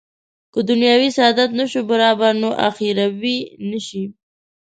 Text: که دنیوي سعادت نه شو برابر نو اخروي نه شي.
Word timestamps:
که 0.53 0.59
دنیوي 0.69 1.09
سعادت 1.17 1.49
نه 1.59 1.65
شو 1.71 1.81
برابر 1.91 2.33
نو 2.41 2.49
اخروي 2.69 3.37
نه 3.69 3.79
شي. 3.87 4.03